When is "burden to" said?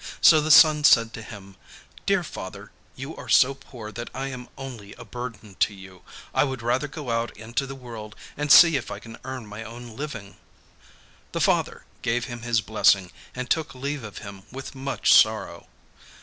5.05-5.75